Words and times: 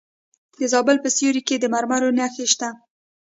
د 0.59 0.61
زابل 0.71 0.97
په 1.03 1.09
سیوري 1.15 1.41
کې 1.47 1.55
د 1.59 1.65
مرمرو 1.73 2.15
نښې 2.17 2.45
شته. 2.53 2.69